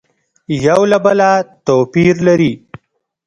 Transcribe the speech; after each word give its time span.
یو 0.65 0.81
له 0.91 0.97
بله 1.05 1.29
تو 1.65 1.75
پیر 1.93 2.15
لري 2.27 2.53